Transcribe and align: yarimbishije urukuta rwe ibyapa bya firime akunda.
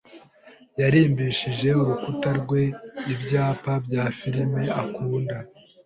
yarimbishije 0.79 1.69
urukuta 1.81 2.29
rwe 2.39 2.61
ibyapa 3.13 3.73
bya 3.85 4.03
firime 4.17 4.63
akunda. 4.81 5.37